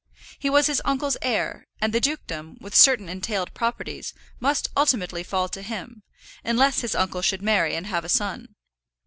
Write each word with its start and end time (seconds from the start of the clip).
He 0.39 0.49
was 0.49 0.65
his 0.65 0.81
uncle's 0.83 1.15
heir, 1.21 1.67
and 1.79 1.93
the 1.93 2.01
dukedom, 2.01 2.57
with 2.59 2.73
certain 2.75 3.07
entailed 3.07 3.53
properties, 3.53 4.15
must 4.39 4.67
ultimately 4.75 5.21
fall 5.21 5.47
to 5.49 5.61
him, 5.61 6.01
unless 6.43 6.81
his 6.81 6.95
uncle 6.95 7.21
should 7.21 7.43
marry 7.43 7.75
and 7.75 7.85
have 7.85 8.03
a 8.03 8.09
son. 8.09 8.55